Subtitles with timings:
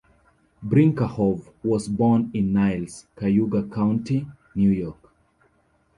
[0.65, 5.13] Brinkerhoff was born in Niles, Cayuga County, New York.